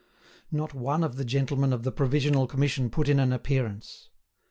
[0.51, 4.09] Not one of the gentlemen of the Provisional Commission put in an appearance.